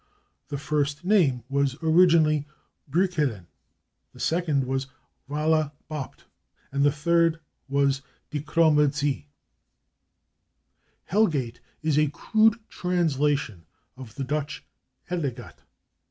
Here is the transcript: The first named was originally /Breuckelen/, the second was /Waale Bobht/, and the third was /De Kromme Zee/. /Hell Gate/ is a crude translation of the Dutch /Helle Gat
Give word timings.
The 0.47 0.57
first 0.57 1.05
named 1.05 1.43
was 1.47 1.77
originally 1.83 2.47
/Breuckelen/, 2.89 3.45
the 4.13 4.19
second 4.19 4.65
was 4.65 4.87
/Waale 5.29 5.73
Bobht/, 5.91 6.23
and 6.71 6.83
the 6.83 6.91
third 6.91 7.39
was 7.69 8.01
/De 8.31 8.43
Kromme 8.43 8.91
Zee/. 8.91 9.27
/Hell 11.11 11.31
Gate/ 11.31 11.59
is 11.83 11.99
a 11.99 12.09
crude 12.09 12.59
translation 12.67 13.67
of 13.95 14.15
the 14.15 14.23
Dutch 14.23 14.65
/Helle 15.11 15.35
Gat 15.35 15.61